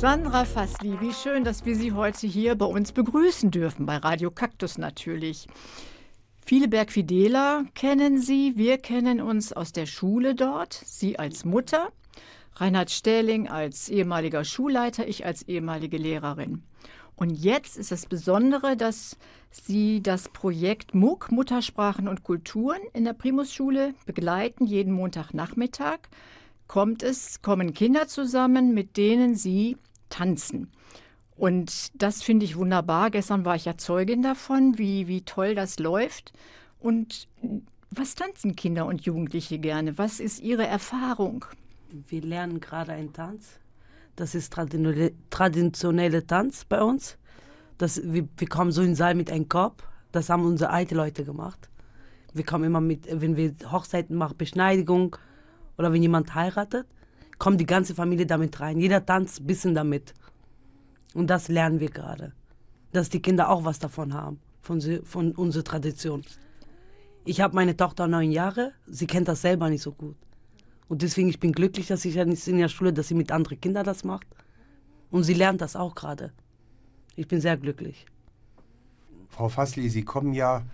[0.00, 4.30] Sandra Fassli, wie schön, dass wir Sie heute hier bei uns begrüßen dürfen, bei Radio
[4.30, 5.46] Kaktus natürlich.
[6.42, 11.92] Viele Bergfideler kennen Sie, wir kennen uns aus der Schule dort, Sie als Mutter,
[12.54, 16.62] Reinhard Stähling als ehemaliger Schulleiter, ich als ehemalige Lehrerin.
[17.14, 19.18] Und jetzt ist das Besondere, dass
[19.50, 25.98] Sie das Projekt MUK, Muttersprachen und Kulturen, in der Primusschule begleiten, jeden Montagnachmittag
[26.70, 29.76] kommt es, kommen Kinder zusammen, mit denen sie
[30.10, 30.70] tanzen.
[31.36, 33.10] Und das finde ich wunderbar.
[33.10, 36.34] Gestern war ich ja Zeugin davon, wie, wie toll das läuft.
[36.78, 37.28] Und
[37.90, 39.96] was tanzen Kinder und Jugendliche gerne?
[39.96, 41.46] Was ist ihre Erfahrung?
[42.08, 43.58] Wir lernen gerade einen Tanz.
[44.16, 44.52] Das ist
[45.30, 47.16] traditionelle Tanz bei uns.
[47.78, 49.82] Das, wir, wir kommen so in den Saal mit einem Korb.
[50.12, 51.70] Das haben unsere alten Leute gemacht.
[52.34, 55.16] Wir kommen immer mit, wenn wir Hochzeiten machen, Beschneidigung,
[55.78, 56.86] oder wenn jemand heiratet,
[57.40, 58.78] kommt die ganze Familie damit rein.
[58.78, 60.14] Jeder tanzt ein bisschen damit.
[61.14, 62.32] Und das lernen wir gerade.
[62.92, 66.22] Dass die Kinder auch was davon haben, von, von unserer Tradition.
[67.24, 70.16] Ich habe meine Tochter neun Jahre, sie kennt das selber nicht so gut.
[70.88, 73.84] Und deswegen ich bin glücklich, dass ich in der Schule, dass sie mit anderen Kindern
[73.84, 74.26] das macht.
[75.10, 76.32] Und sie lernt das auch gerade.
[77.16, 78.06] Ich bin sehr glücklich.
[79.28, 80.64] Frau Fassli, Sie kommen ja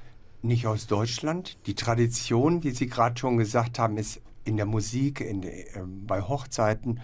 [0.43, 1.59] nicht aus Deutschland.
[1.67, 5.65] Die Tradition, wie Sie gerade schon gesagt haben, ist in der Musik, in, äh,
[6.07, 7.01] bei Hochzeiten.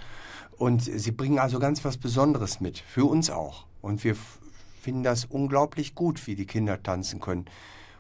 [0.57, 3.67] Und sie bringen also ganz was Besonderes mit, für uns auch.
[3.81, 4.17] Und wir
[4.81, 7.47] finden das unglaublich gut, wie die Kinder tanzen können.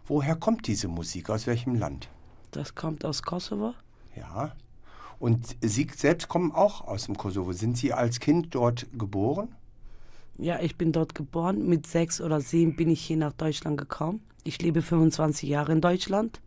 [0.07, 1.31] Woher kommt diese Musik?
[1.31, 2.09] Aus welchem Land?
[2.51, 3.75] Das kommt aus Kosovo.
[4.17, 4.53] Ja.
[5.19, 7.53] Und Sie selbst kommen auch aus dem Kosovo.
[7.53, 9.55] Sind Sie als Kind dort geboren?
[10.39, 11.69] Ja, ich bin dort geboren.
[11.69, 14.21] Mit sechs oder sieben bin ich hier nach Deutschland gekommen.
[14.45, 16.41] Ich lebe 25 Jahre in Deutschland.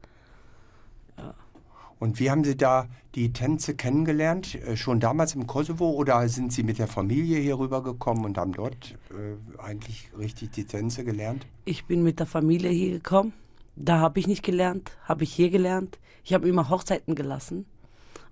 [2.00, 4.56] Und wie haben Sie da die Tänze kennengelernt?
[4.56, 8.54] Äh, schon damals im Kosovo oder sind Sie mit der Familie hier rübergekommen und haben
[8.54, 11.48] dort äh, eigentlich richtig die Tänze gelernt?
[11.64, 13.34] Ich bin mit der Familie hier gekommen.
[13.76, 16.00] Da habe ich nicht gelernt, habe ich hier gelernt.
[16.24, 17.66] Ich habe immer Hochzeiten gelassen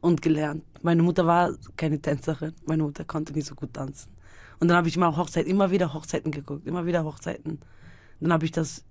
[0.01, 0.63] und gelernt.
[0.81, 2.53] Meine Mutter war keine Tänzerin.
[2.65, 4.09] Meine Mutter konnte nicht so gut tanzen.
[4.59, 7.59] Und dann habe ich immer Hochzeiten, immer wieder Hochzeiten geguckt, immer wieder Hochzeiten.
[8.19, 8.85] Dann habe ich das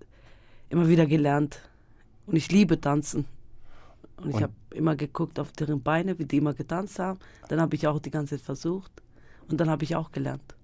[0.68, 1.60] immer wieder gelernt.
[2.26, 3.26] Und ich liebe tanzen.
[4.16, 7.18] Und ich habe immer geguckt auf deren Beine, wie die immer getanzt haben.
[7.48, 8.92] Dann habe ich auch die ganze Zeit versucht
[9.48, 10.54] und dann habe ich auch gelernt.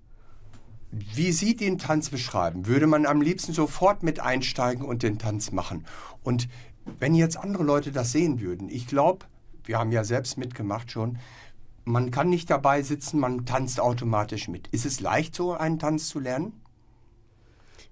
[0.90, 5.52] Wie Sie den Tanz beschreiben, würde man am liebsten sofort mit einsteigen und den Tanz
[5.52, 5.84] machen.
[6.22, 6.48] Und
[6.98, 9.26] wenn jetzt andere Leute das sehen würden, ich glaube,
[9.64, 11.18] wir haben ja selbst mitgemacht schon,
[11.84, 14.68] man kann nicht dabei sitzen, man tanzt automatisch mit.
[14.68, 16.52] Ist es leicht, so einen Tanz zu lernen?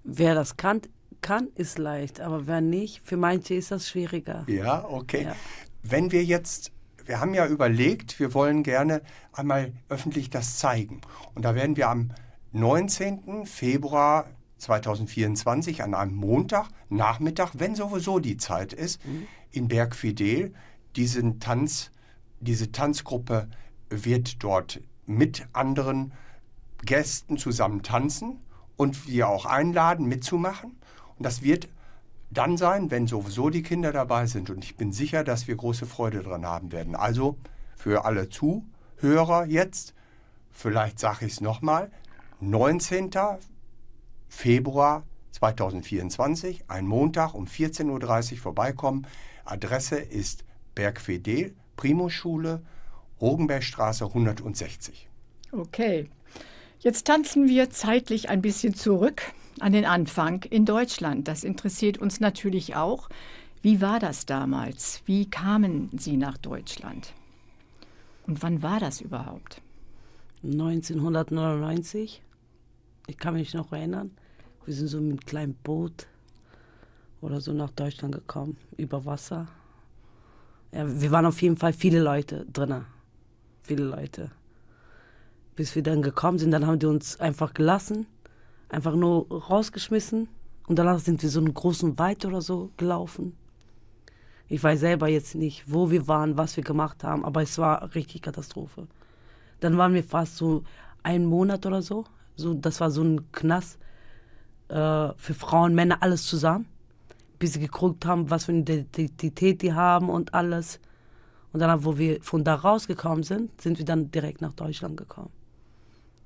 [0.04, 0.82] Wer das kann,
[1.20, 4.44] kann, ist leicht, aber wer nicht, für manche ist das schwieriger.
[4.48, 5.24] Ja, okay.
[5.24, 5.36] Ja.
[5.82, 6.72] Wenn wir jetzt,
[7.04, 11.00] wir haben ja überlegt, wir wollen gerne einmal öffentlich das zeigen.
[11.34, 12.10] Und da werden wir am
[12.52, 13.46] 19.
[13.46, 14.26] Februar
[14.58, 19.26] 2024 an einem Montag, Nachmittag, wenn sowieso die Zeit ist, mhm.
[19.50, 20.54] in Bergfidel
[20.96, 21.90] diesen Tanz,
[22.40, 23.48] diese Tanzgruppe
[23.90, 26.12] wird dort mit anderen
[26.84, 28.40] Gästen zusammen tanzen
[28.76, 30.78] und wir auch einladen, mitzumachen.
[31.18, 31.68] Und das wird
[32.30, 34.50] dann sein, wenn sowieso die Kinder dabei sind.
[34.50, 36.94] Und ich bin sicher, dass wir große Freude dran haben werden.
[36.94, 37.36] Also
[37.76, 39.94] für alle Zuhörer jetzt,
[40.50, 41.90] vielleicht sage ich es nochmal,
[42.40, 43.10] 19.
[44.28, 49.06] Februar 2024, ein Montag um 14.30 Uhr vorbeikommen.
[49.44, 50.44] Adresse ist
[50.74, 52.62] Bergfedel, Primusschule,
[53.20, 55.08] Rogenbergstraße 160.
[55.52, 56.08] Okay.
[56.80, 59.22] Jetzt tanzen wir zeitlich ein bisschen zurück
[59.60, 61.28] an den Anfang in Deutschland.
[61.28, 63.08] Das interessiert uns natürlich auch.
[63.62, 65.02] Wie war das damals?
[65.06, 67.12] Wie kamen Sie nach Deutschland?
[68.26, 69.62] Und wann war das überhaupt?
[70.44, 72.22] 1999.
[73.06, 74.10] Ich kann mich noch erinnern.
[74.64, 76.06] Wir sind so mit einem kleinen Boot
[77.20, 79.46] oder so nach Deutschland gekommen, über Wasser.
[80.72, 82.84] Ja, wir waren auf jeden Fall viele Leute drin.
[83.62, 84.30] Viele Leute.
[85.54, 88.06] Bis wir dann gekommen sind, dann haben die uns einfach gelassen
[88.68, 90.28] einfach nur rausgeschmissen
[90.66, 93.36] und danach sind wir so einen großen Wald oder so gelaufen.
[94.48, 97.94] Ich weiß selber jetzt nicht, wo wir waren, was wir gemacht haben, aber es war
[97.94, 98.86] richtig Katastrophe.
[99.60, 100.62] Dann waren wir fast so
[101.02, 102.04] einen Monat oder so.
[102.36, 103.78] so das war so ein Knast
[104.68, 106.66] äh, für Frauen, Männer, alles zusammen.
[107.38, 110.80] Bis sie geguckt haben, was für eine Identität die haben und alles.
[111.52, 115.30] Und dann, wo wir von da rausgekommen sind, sind wir dann direkt nach Deutschland gekommen.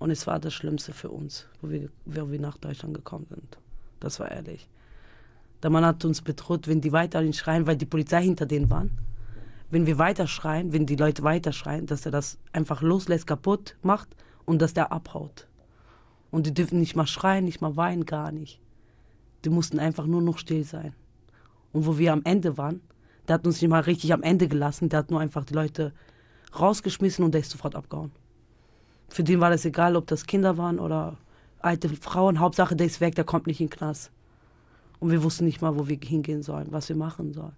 [0.01, 3.59] Und es war das Schlimmste für uns, wo wir, wo wir nach Deutschland gekommen sind.
[4.01, 4.67] Das war ehrlich.
[5.63, 8.91] Der Mann hat uns bedroht, wenn die weiter schreien, weil die Polizei hinter denen waren.
[9.71, 13.77] Wenn wir weiter schreien, wenn die Leute weiter schreien, dass er das einfach loslässt, kaputt
[13.83, 14.09] macht
[14.47, 15.47] und dass der abhaut.
[16.31, 18.59] Und die dürfen nicht mal schreien, nicht mal weinen, gar nicht.
[19.45, 20.95] Die mussten einfach nur noch still sein.
[21.73, 22.81] Und wo wir am Ende waren,
[23.29, 25.93] der hat uns nicht mal richtig am Ende gelassen, der hat nur einfach die Leute
[26.59, 28.13] rausgeschmissen und der ist sofort abgehauen.
[29.11, 31.17] Für den war das egal, ob das Kinder waren oder
[31.61, 32.39] alte Frauen.
[32.41, 34.11] Hauptsache, der ist weg, der kommt nicht in den Knast.
[35.01, 37.53] Und wir wussten nicht mal, wo wir hingehen sollen, was wir machen sollen.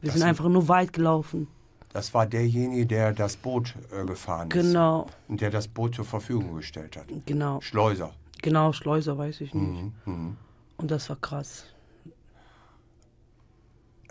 [0.00, 1.48] Wir Das sind einfach nur weit gelaufen.
[1.92, 4.54] Das war derjenige, der das Boot äh, gefahren ist.
[4.54, 7.06] Genau, Und der das Boot zur Verfügung gestellt hat.
[7.24, 8.12] genau, Schleuser.
[8.42, 9.82] genau, Schleuser weiß ich nicht.
[9.82, 9.92] Mhm.
[10.04, 10.36] Mhm.
[10.76, 11.64] Und das war krass.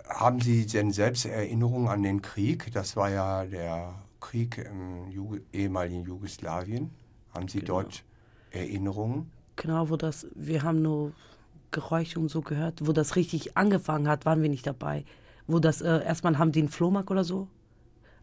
[0.08, 2.72] Haben Sie denn selbst Erinnerungen an den Krieg?
[2.72, 6.90] Das war ja der Krieg im Jugo ehemaligen Jugoslawien.
[7.34, 8.04] Haben Sie dort
[8.50, 9.30] Erinnerungen?
[9.56, 11.12] Genau, wo das, wir haben nur
[11.70, 12.86] Geräusche und so gehört.
[12.86, 15.04] Wo das richtig angefangen hat, waren wir nicht dabei.
[15.46, 17.48] Wo das, äh, erstmal haben die einen Flohmarkt oder so,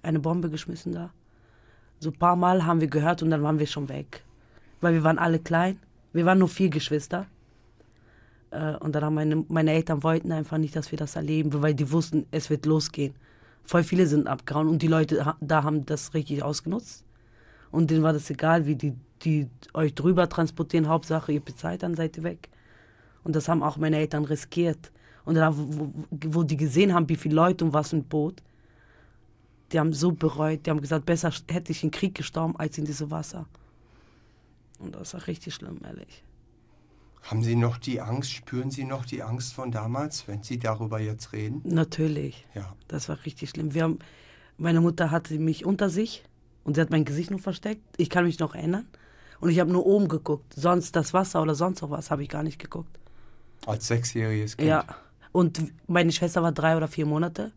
[0.01, 1.11] eine Bombe geschmissen da.
[1.99, 4.23] So ein paar Mal haben wir gehört und dann waren wir schon weg.
[4.81, 5.79] Weil wir waren alle klein.
[6.13, 7.27] Wir waren nur vier Geschwister.
[8.51, 11.73] Äh, und dann haben meine, meine Eltern wollten einfach nicht, dass wir das erleben, weil
[11.73, 13.13] die wussten, es wird losgehen.
[13.65, 17.03] Voll viele sind abgehauen und die Leute da haben das richtig ausgenutzt.
[17.71, 20.87] Und denen war das egal, wie die, die euch drüber transportieren.
[20.87, 22.49] Hauptsache, ihr bezahlt, dann seid ihr weg.
[23.23, 24.91] Und das haben auch meine Eltern riskiert.
[25.25, 28.43] Und dann, wo, wo- die gesehen haben, wie viele Leute und was ein Boot,
[29.71, 30.65] die haben so bereut.
[30.65, 33.47] Die haben gesagt, besser hätte ich in Krieg gestorben, als in diese Wasser.
[34.79, 36.23] Und das war richtig schlimm, ehrlich.
[37.25, 40.99] Haben Sie noch die Angst, spüren Sie noch die Angst von damals, wenn Sie darüber
[40.99, 41.61] jetzt reden?
[41.63, 42.45] Natürlich.
[42.53, 42.75] Ja.
[42.87, 43.73] Das war richtig schlimm.
[43.73, 43.97] Wir haben,
[44.57, 46.23] meine Mutter hatte mich unter sich
[46.63, 47.81] und sie hat mein Gesicht nur versteckt.
[47.97, 48.85] Ich kann mich noch erinnern.
[49.39, 50.53] Und ich habe nur oben geguckt.
[50.55, 52.99] Sonst das Wasser oder sonst noch was habe ich gar nicht geguckt.
[53.65, 54.69] Als sechsjähriges Kind?
[54.69, 54.85] Ja.
[55.31, 57.51] Und meine Schwester war drei oder vier Monate.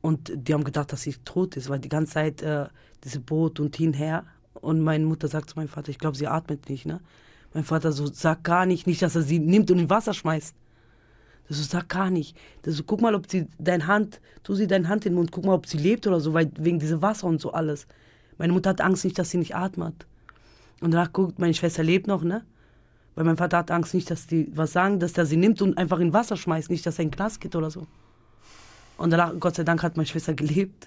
[0.00, 2.66] Und die haben gedacht, dass sie tot ist, weil die ganze Zeit äh,
[3.04, 4.24] diese Boot und hinher.
[4.54, 7.00] Und meine Mutter sagt zu meinem Vater, ich glaube, sie atmet nicht, ne?
[7.54, 10.54] Mein Vater so, sag gar nicht, nicht, dass er sie nimmt und in Wasser schmeißt.
[11.48, 12.36] Das so, sag gar nicht.
[12.62, 15.32] Das so, guck mal, ob sie deine Hand, tu sie deine Hand in den Mund,
[15.32, 17.86] guck mal, ob sie lebt oder so, weil wegen diesem Wasser und so alles.
[18.38, 20.06] Meine Mutter hat Angst nicht, dass sie nicht atmet.
[20.80, 22.44] Und danach guckt, meine Schwester lebt noch, ne?
[23.14, 25.76] Weil mein Vater hat Angst nicht, dass die was sagen, dass der sie nimmt und
[25.76, 27.86] einfach in Wasser schmeißt, nicht, dass er in den Knast geht oder so.
[28.96, 30.86] Und danach, Gott sei Dank, hat meine Schwester gelebt.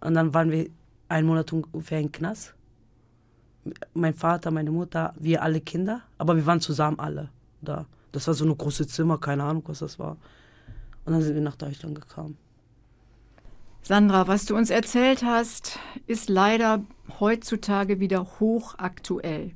[0.00, 0.68] Und dann waren wir
[1.08, 2.54] einen Monat ungefähr im Knast.
[3.94, 7.28] Mein Vater, meine Mutter, wir alle Kinder, aber wir waren zusammen alle
[7.60, 7.86] da.
[8.12, 10.16] Das war so eine große Zimmer, keine Ahnung, was das war.
[11.04, 12.36] Und dann sind wir nach Deutschland gekommen.
[13.82, 16.82] Sandra, was du uns erzählt hast, ist leider
[17.20, 19.52] heutzutage wieder hochaktuell.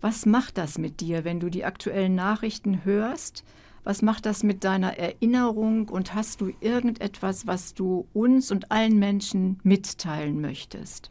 [0.00, 3.44] Was macht das mit dir, wenn du die aktuellen Nachrichten hörst?
[3.84, 8.98] Was macht das mit deiner Erinnerung und hast du irgendetwas, was du uns und allen
[8.98, 11.10] Menschen mitteilen möchtest?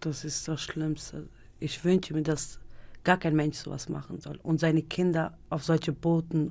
[0.00, 1.28] Das ist das Schlimmste.
[1.58, 2.58] Ich wünsche mir, dass
[3.04, 4.38] gar kein Mensch sowas machen soll.
[4.42, 6.50] Und seine Kinder auf solche Booten,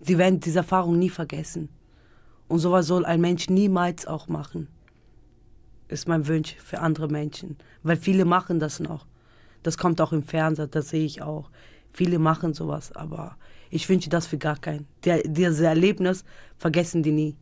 [0.00, 1.68] sie werden diese Erfahrung nie vergessen.
[2.48, 4.68] Und sowas soll ein Mensch niemals auch machen.
[5.86, 7.56] Ist mein Wunsch für andere Menschen.
[7.84, 9.06] Weil viele machen das noch.
[9.62, 11.50] Das kommt auch im Fernsehen, das sehe ich auch.
[11.92, 13.36] Viele machen sowas, aber
[13.70, 14.86] ich wünsche das für gar keinen.
[15.04, 16.24] Der, dieses Erlebnis
[16.56, 17.36] vergessen die nie.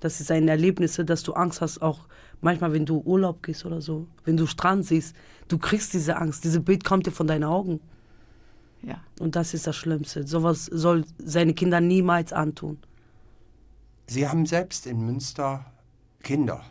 [0.00, 2.06] Das ist ein Erlebnis, dass du Angst hast, auch
[2.40, 5.14] manchmal, wenn du Urlaub gehst oder so, wenn du Strand siehst,
[5.48, 7.80] du kriegst diese Angst, dieses Bild kommt dir von deinen Augen.
[8.82, 9.02] Ja.
[9.18, 10.26] Und das ist das Schlimmste.
[10.26, 12.78] Sowas soll seine Kinder niemals antun.
[14.06, 15.66] Sie haben selbst in Münster
[16.22, 16.64] Kinder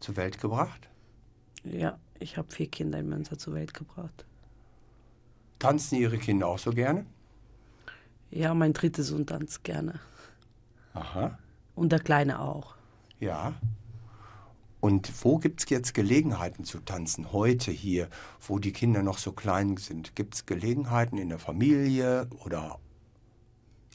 [0.00, 0.88] zur Welt gebracht.
[1.62, 4.24] Ja, ich habe vier Kinder in Münster zur Welt gebracht.
[5.58, 7.06] Tanzen Ihre Kinder auch so gerne?
[8.30, 10.00] Ja, mein dritter Sohn tanzt gerne.
[10.94, 11.38] Aha.
[11.74, 12.74] Und der Kleine auch.
[13.20, 13.54] Ja.
[14.80, 17.32] Und wo gibt es jetzt Gelegenheiten zu tanzen?
[17.32, 18.08] Heute hier,
[18.46, 20.14] wo die Kinder noch so klein sind.
[20.14, 22.78] Gibt es Gelegenheiten in der Familie oder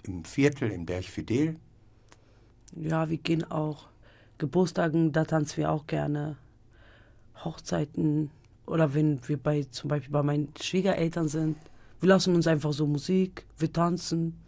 [0.03, 1.58] im Viertel, in Bergfidel?
[2.75, 3.88] Ja, wir gehen auch
[4.38, 6.38] Geburtstagen, da tanzen wir auch gerne.
[7.44, 8.32] Hochzeiten
[8.65, 11.58] oder wenn wir bei zum Beispiel bei meinen Schwiegereltern sind.
[12.00, 14.39] Wir lassen uns einfach so Musik, wir tanzen.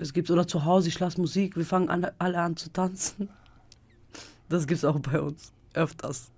[0.00, 3.28] Es gibt oder zu Hause, ich lasse Musik, wir fangen an, alle an zu tanzen.
[4.48, 6.30] Das gibt's auch bei uns öfters.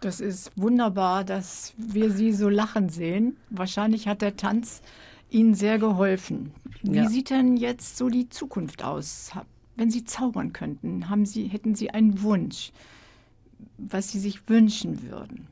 [0.00, 3.36] Das ist wunderbar, dass wir Sie so lachen sehen.
[3.48, 4.82] Wahrscheinlich hat der Tanz
[5.30, 6.52] Ihnen sehr geholfen.
[6.82, 7.08] Wie Ja.
[7.08, 9.30] sieht denn jetzt so die Zukunft aus?
[9.76, 12.72] Wenn Sie zaubern könnten, haben Sie, hätten Sie einen Wunsch,
[13.78, 15.46] was Sie sich wünschen würden?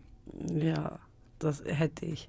[0.55, 0.99] Ja,
[1.39, 2.29] das hätte ich.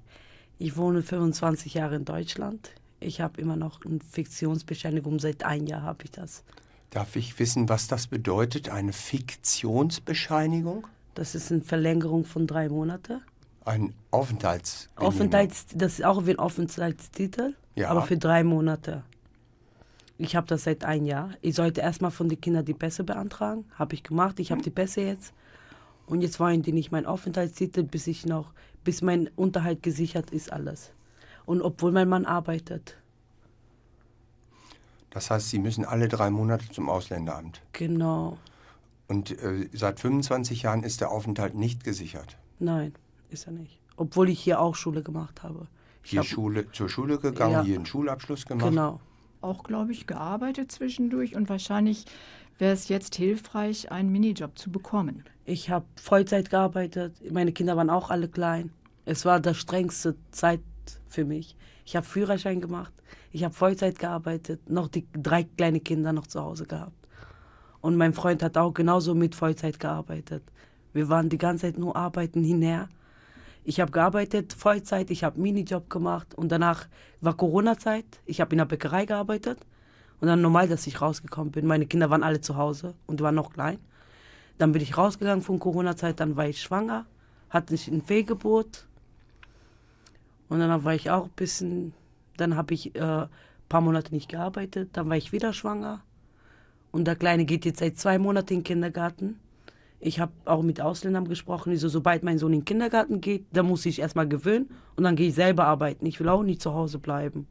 [0.58, 2.70] Ich wohne 25 Jahre in Deutschland.
[3.00, 5.18] Ich habe immer noch eine Fiktionsbescheinigung.
[5.18, 6.44] Seit einem Jahr habe ich das.
[6.90, 8.68] Darf ich wissen, was das bedeutet?
[8.68, 10.86] Eine Fiktionsbescheinigung?
[11.14, 13.20] Das ist eine Verlängerung von drei Monaten.
[13.64, 14.88] Ein Aufenthalts.
[14.96, 17.88] Aufenthalts, das ist auch wie ein Aufenthaltstitel, Ja.
[17.88, 19.02] aber für drei Monate.
[20.18, 21.30] Ich habe das seit einem Jahr.
[21.42, 23.64] Ich sollte erstmal von den Kindern die Pässe beantragen.
[23.74, 24.40] Habe ich gemacht.
[24.40, 25.34] Ich habe die Pässe jetzt.
[26.06, 28.52] Und jetzt wollen die nicht meinen Aufenthaltstitel, bis ich noch,
[28.84, 30.92] bis mein Unterhalt gesichert ist, alles.
[31.46, 32.96] Und obwohl mein Mann arbeitet.
[35.10, 37.62] Das heißt, Sie müssen alle drei Monate zum Ausländeramt.
[37.72, 38.36] Genau.
[39.08, 42.36] Und äh, seit 25 Jahren ist der Aufenthalt nicht gesichert.
[42.58, 42.92] Nein,
[43.30, 43.78] ist er nicht.
[43.96, 45.68] Obwohl ich hier auch Schule gemacht habe.
[46.02, 47.62] Ich Hier hab- Schule, zur Schule gegangen, Ja.
[47.62, 48.68] hier einen Schulabschluss gemacht.
[48.68, 49.00] Genau.
[49.40, 52.04] Auch, glaube ich, gearbeitet zwischendurch und wahrscheinlich
[52.58, 55.24] wäre es jetzt hilfreich, einen Minijob zu bekommen.
[55.44, 57.14] Ich habe Vollzeit gearbeitet.
[57.32, 58.70] Meine Kinder waren auch alle klein.
[59.04, 60.60] Es war die strengste Zeit
[61.06, 61.56] für mich.
[61.84, 62.92] Ich habe Führerschein gemacht.
[63.32, 64.68] Ich habe Vollzeit gearbeitet.
[64.68, 67.06] Noch die drei kleine Kinder noch zu Hause gehabt.
[67.80, 70.42] Und mein Freund hat auch genauso mit Vollzeit gearbeitet.
[70.92, 72.88] Wir waren die ganze Zeit nur arbeiten hinher.
[73.64, 76.86] Ich habe gearbeitet, Vollzeit, ich habe Minijob gemacht und danach
[77.20, 78.06] war Corona-Zeit.
[78.24, 79.58] Ich habe in der Bäckerei gearbeitet
[80.20, 81.66] und dann normal, dass ich rausgekommen bin.
[81.66, 83.78] Meine Kinder waren alle zu Hause und waren noch klein.
[84.58, 87.06] Dann bin ich rausgegangen von Corona-Zeit, dann war ich schwanger,
[87.50, 88.86] hatte ich ein Fehlgeburt.
[90.48, 91.92] Und dann war ich auch ein bisschen,
[92.36, 93.28] dann habe ich äh, ein
[93.68, 96.02] paar Monate nicht gearbeitet, dann war ich wieder schwanger.
[96.92, 99.38] Und der Kleine geht jetzt seit zwei Monaten in den Kindergarten.
[99.98, 103.46] Ich habe auch mit Ausländern gesprochen, die so, sobald mein Sohn in den Kindergarten geht,
[103.52, 106.06] dann muss ich erstmal gewöhnen und dann gehe ich selber arbeiten.
[106.06, 107.48] Ich will auch nicht zu Hause bleiben.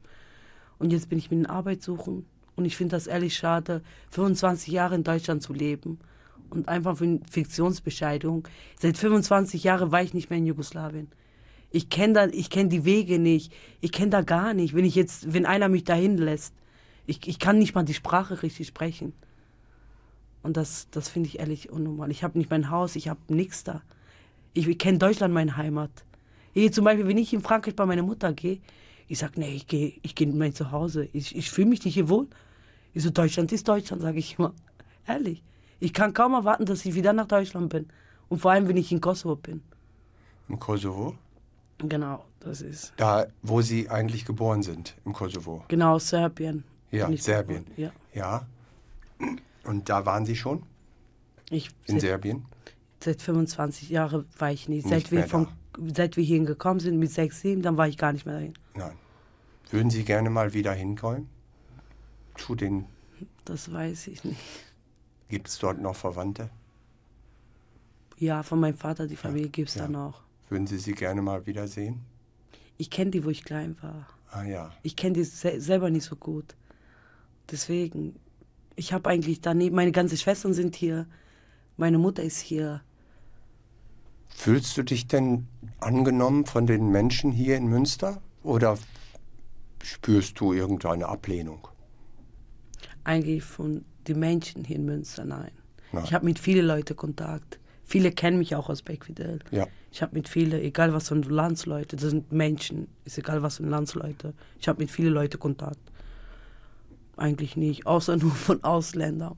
[0.78, 2.26] Und jetzt bin ich mit Arbeit suchen.
[2.56, 6.00] Und ich finde das ehrlich schade, 25 Jahre in Deutschland zu leben
[6.50, 8.48] und einfach für eine Fiktionsbescheidung.
[8.80, 11.10] Seit 25 Jahren war ich nicht mehr in Jugoslawien.
[11.72, 13.52] Ich kenne kenne die Wege nicht.
[13.82, 14.74] Ich kenne da gar nicht.
[14.74, 16.54] Wenn ich jetzt, wenn einer mich dahin lässt,
[17.06, 19.14] ich, ich kann nicht mal die Sprache richtig sprechen.
[20.42, 22.12] Und das, das finde ich ehrlich unnormal.
[22.12, 23.82] Ich habe nicht mein Haus, ich habe nichts da.
[24.54, 25.92] Ich, ich kenne Deutschland, meine Heimat.
[26.54, 28.60] Hier zum Beispiel, wenn ich in Frankreich bei meiner Mutter gehe,
[29.08, 31.10] ich sage, nee, ich gehe ich geh in mein Zuhause.
[31.14, 32.28] Ich, ich fühle mich nicht hier wohl.
[32.94, 34.54] Ich so, Deutschland ist Deutschland, sage ich immer.
[35.08, 35.44] Ehrlich.
[35.80, 37.88] Ich kann kaum erwarten, dass ich wieder nach Deutschland bin.
[38.30, 39.62] Und vor allem, wenn ich in Kosovo bin.
[40.48, 41.16] Im Kosovo?
[41.80, 42.94] Genau, das ist.
[42.98, 45.64] Da, wo Sie eigentlich geboren sind, im Kosovo.
[45.68, 46.64] Genau, Serbien.
[46.92, 47.66] Ja, Serbien.
[47.66, 47.92] geboren.
[48.14, 48.46] Ja.
[49.20, 49.28] Ja.
[49.66, 50.64] Und da waren Sie schon?
[51.50, 52.46] Ich, In seit, Serbien?
[53.04, 54.86] seit 25 Jahren war ich nicht.
[54.86, 55.48] Nicht Seit wir, von,
[55.94, 58.54] seit wir hierhin gekommen sind mit 6, 7, dann war ich gar nicht mehr dahin.
[58.76, 58.94] Nein.
[59.72, 61.28] Würden Sie gerne mal wieder hinkommen?
[62.38, 62.86] Zu den,
[63.46, 64.40] Das weiß ich nicht.
[65.30, 66.50] gibt es dort noch Verwandte?
[68.18, 69.84] Ja, von meinem Vater, die Familie gibt es ja.
[69.84, 70.22] da noch.
[70.50, 72.02] Würden Sie sie gerne mal wiedersehen?
[72.78, 74.08] Ich kenne die, wo ich klein war.
[74.32, 74.72] Ah ja.
[74.84, 76.56] Ich kenne die se selber nicht so gut.
[77.50, 78.16] Deswegen,
[78.76, 81.08] ich habe eigentlich daneben, meine ganzen Schwestern sind hier,
[81.78, 82.82] meine Mutter ist hier.
[84.28, 85.48] Fühlst du dich denn
[85.80, 88.22] angenommen von den Menschen hier in Münster?
[88.44, 88.78] Oder
[89.82, 91.68] spürst du irgendeine Ablehnung?
[93.04, 95.52] Eigentlich von den Menschen hier in Münster, nein.
[95.92, 96.04] Nein.
[96.04, 97.60] Ich habe mit vielen Leuten Kontakt.
[97.86, 99.40] Viele kennen mich auch aus Beckvidel.
[99.52, 99.68] Ja.
[99.96, 103.64] Ich habe mit vielen, egal was für Landsleute, das sind Menschen, ist egal was für
[103.64, 104.34] Landsleute.
[104.60, 105.80] Ich habe mit vielen Leuten Kontakt.
[107.16, 109.38] Eigentlich nicht, außer nur von Ausländern.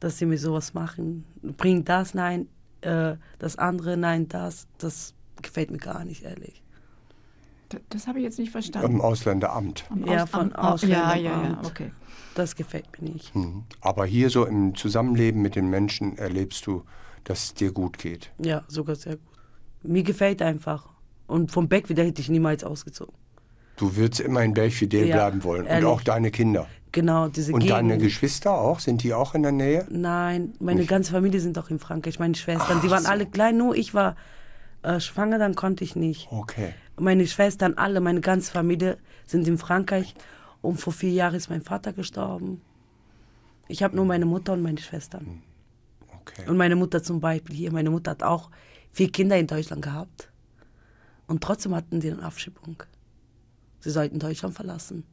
[0.00, 1.24] Dass sie mir sowas machen.
[1.56, 2.46] Bring das, nein,
[2.82, 4.66] äh, das andere, nein, das.
[4.76, 6.62] Das gefällt mir gar nicht, ehrlich.
[7.72, 8.96] D- Das habe ich jetzt nicht verstanden.
[8.96, 9.86] Im Ausländeramt.
[9.88, 11.66] Am Ja, Aus- von am- Ja, ja, ja, Ausländeramt.
[11.66, 11.92] okay.
[12.34, 13.34] Das gefällt mir nicht.
[13.34, 13.64] Mhm.
[13.80, 16.84] Aber hier so im Zusammenleben mit den Menschen erlebst du,
[17.24, 18.30] dass es dir gut geht.
[18.44, 19.22] Ja, sogar sehr gut.
[19.82, 20.88] Mir gefällt einfach.
[21.26, 23.14] Und vom Beck wieder hätte ich niemals ausgezogen.
[23.76, 25.66] Du würdest immer in Belfidel Ja, bleiben wollen.
[25.66, 25.84] ehrlich.
[25.84, 26.66] Und auch deine Kinder.
[26.90, 28.02] Genau, diese Und deine Gegend.
[28.04, 28.80] Geschwister auch?
[28.80, 29.86] Sind die auch in der Nähe?
[29.90, 30.88] Nein, meine Nicht?
[30.88, 32.18] ganze Familie sind auch in Frankreich.
[32.18, 33.10] Meine Schwestern, Ach die waren so.
[33.10, 34.16] alle klein, nur ich war
[34.82, 36.28] äh, schwanger, dann konnte ich nicht.
[36.30, 36.72] Okay.
[36.98, 40.14] Meine Schwestern, alle, meine ganze Familie sind in Frankreich.
[40.62, 42.62] Und vor vier Jahren ist mein Vater gestorben.
[43.68, 45.42] Ich habe nur meine Mutter und meine Schwestern.
[46.20, 46.48] okay.
[46.48, 47.70] Und meine Mutter zum Beispiel hier.
[47.70, 48.50] Meine Mutter hat auch
[48.98, 50.28] vier Kinder in Deutschland gehabt.
[51.28, 52.82] Und trotzdem hatten die eine Abschiebung.
[53.78, 55.04] Sie sollten Deutschland verlassen.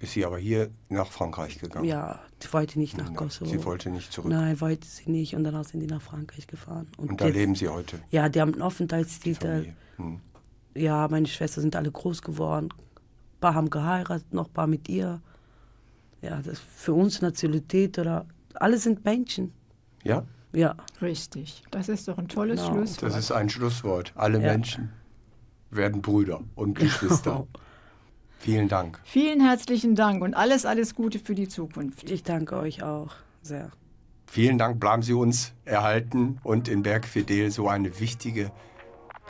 [0.00, 1.84] Ist sie aber hier nach Frankreich gegangen?
[1.84, 3.48] Ja, die wollte nicht nach Kosovo.
[3.48, 4.28] Sie wollte nicht zurück.
[4.28, 5.36] Nein, wollte sie nicht.
[5.36, 6.88] Und danach sind die nach Frankreich gefahren.
[6.96, 8.00] Und da jetzt- leben sie heute.
[8.10, 9.72] Ja, die haben einen Aufenthaltstitel.
[9.96, 10.20] Hm.
[10.74, 12.70] Ja, meine Schwestern sind alle groß geworden.
[12.72, 15.22] Ein paar haben geheiratet, noch ein paar mit ihr.
[16.22, 19.52] Ja, das ist für uns Nationalität oder alle sind Menschen.
[20.02, 20.24] Ja,
[20.54, 21.62] Ja, Richtig.
[21.70, 22.72] Das ist doch ein tolles Genau.
[22.74, 23.02] Schlusswort.
[23.02, 24.12] das ist ein Schlusswort.
[24.14, 24.52] Alle Ja.
[24.52, 24.90] Menschen
[25.70, 27.46] werden Brüder und Geschwister.
[28.38, 29.00] Vielen Dank.
[29.04, 32.10] Vielen herzlichen Dank und alles, alles Gute für die Zukunft.
[32.10, 33.10] ich danke euch auch
[33.42, 33.70] sehr.
[34.26, 38.50] Vielen Dank, bleiben Sie uns erhalten und in Bergfidel so eine wichtige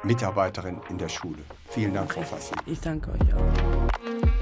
[0.02, 1.38] Mitarbeiterin in der Schule.
[1.68, 2.54] Vielen Dank, Frau Fassi.
[2.66, 4.33] Ich danke euch auch.